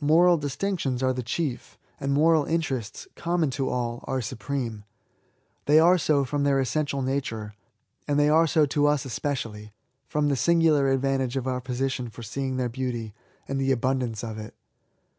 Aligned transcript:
Moral 0.00 0.38
distinctions 0.38 1.02
are 1.02 1.12
the 1.12 1.22
chief; 1.22 1.76
and 2.00 2.10
moral 2.10 2.46
interests, 2.46 3.06
common 3.16 3.50
to 3.50 3.68
all, 3.68 4.02
are 4.08 4.22
supreme. 4.22 4.84
They 5.66 5.78
are 5.78 5.98
so 5.98 6.24
from 6.24 6.44
their 6.44 6.58
essential 6.58 7.02
nature; 7.02 7.54
and 8.06 8.18
they 8.18 8.30
are 8.30 8.46
so 8.46 8.64
to 8.64 8.86
us 8.86 9.04
especially, 9.04 9.74
from 10.06 10.28
the 10.30 10.36
singular 10.36 10.88
advantage 10.88 11.36
of 11.36 11.46
our 11.46 11.60
position 11.60 12.08
for 12.08 12.22
seeing 12.22 12.56
their 12.56 12.70
beauty, 12.70 13.12
and 13.46 13.60
the 13.60 13.64
LIFE 13.64 13.64
TO 13.64 13.64
THE 13.64 13.72
INVALID. 13.76 13.82
101 13.82 13.96
abundance 14.00 14.24
of 14.24 14.38
it. 14.38 14.54